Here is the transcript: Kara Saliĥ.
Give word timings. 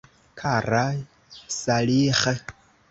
Kara 0.39 0.81
Saliĥ. 1.59 2.27